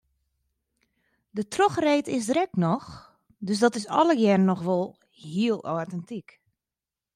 [1.35, 2.87] De trochreed is der ek noch,
[3.47, 4.85] dus dat is allegear noch wol
[5.31, 6.29] heel autentyk.